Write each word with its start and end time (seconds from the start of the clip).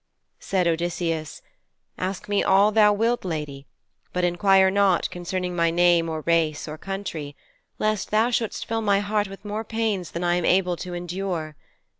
Said 0.39 0.67
Odysseus, 0.67 1.43
'Ask 1.99 2.27
me 2.27 2.41
all 2.43 2.71
thou 2.71 2.91
wilt, 2.91 3.23
lady, 3.23 3.67
but 4.13 4.23
inquire 4.23 4.71
not 4.71 5.07
concerning 5.11 5.55
my 5.55 5.69
name, 5.69 6.09
or 6.09 6.21
race, 6.21 6.67
or 6.67 6.75
country, 6.75 7.35
lest 7.77 8.09
thou 8.09 8.31
shouldst 8.31 8.65
fill 8.65 8.81
my 8.81 8.99
heart 8.99 9.27
with 9.27 9.45
more 9.45 9.63
pains 9.63 10.09
than 10.09 10.23
I 10.23 10.37
am 10.37 10.43
able 10.45 10.75
to 10.77 10.95
endure. 10.95 11.55